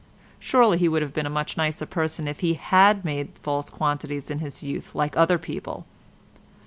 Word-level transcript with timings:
Surely 0.39 0.79
he 0.79 0.87
would 0.89 1.03
have 1.03 1.13
been 1.13 1.27
a 1.27 1.29
much 1.29 1.55
nicer 1.55 1.85
person 1.85 2.27
if 2.27 2.39
he 2.39 2.55
had 2.55 3.05
made 3.05 3.37
false 3.43 3.69
quantities 3.69 4.31
in 4.31 4.39
his 4.39 4.63
youth 4.63 4.95
like 4.95 5.15
other 5.15 5.37
people. 5.37 5.85